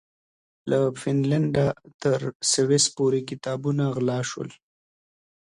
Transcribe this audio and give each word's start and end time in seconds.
له 0.69 0.79
فنلنډه 1.01 1.65
تر 2.03 2.19
سويس 2.51 2.85
پورې 2.95 3.19
کتابونه 3.29 3.83
غلا 3.95 4.19
شول. 4.29 4.49